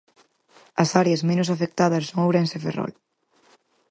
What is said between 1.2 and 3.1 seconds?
menos afectadas son Ourense e Ferrol.